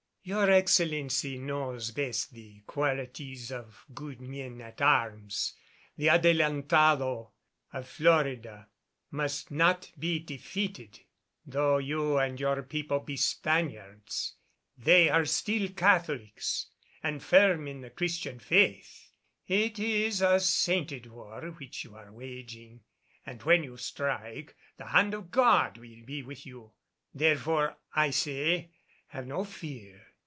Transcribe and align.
"Your 0.23 0.51
Excellency 0.51 1.39
knows 1.39 1.89
best 1.89 2.31
the 2.31 2.61
qualities 2.67 3.51
of 3.51 3.85
good 3.91 4.21
men 4.21 4.61
at 4.61 4.79
arms. 4.79 5.55
The 5.97 6.09
Adelantado 6.09 7.31
of 7.73 7.87
Florida 7.87 8.67
must 9.09 9.49
not 9.49 9.91
be 9.97 10.19
defeated. 10.19 10.99
Though 11.43 11.79
you 11.79 12.19
and 12.19 12.39
your 12.39 12.61
people 12.61 12.99
be 12.99 13.17
Spaniards, 13.17 14.35
they 14.77 15.09
are 15.09 15.25
still 15.25 15.69
Catholics 15.69 16.67
and 17.01 17.23
firm 17.23 17.67
in 17.67 17.81
the 17.81 17.89
Christian 17.89 18.37
faith. 18.37 19.13
It 19.47 19.79
is 19.79 20.21
a 20.21 20.39
sainted 20.39 21.07
war 21.07 21.47
which 21.49 21.83
you 21.83 21.95
are 21.95 22.13
waging 22.13 22.81
and 23.25 23.41
when 23.41 23.63
you 23.63 23.75
strike, 23.75 24.55
the 24.77 24.85
hand 24.85 25.15
of 25.15 25.31
God 25.31 25.79
will 25.79 26.05
be 26.05 26.21
with 26.21 26.45
you. 26.45 26.73
Therefore, 27.11 27.77
I 27.95 28.11
say, 28.11 28.69
have 29.07 29.25
no 29.25 29.43
fear. 29.43 30.09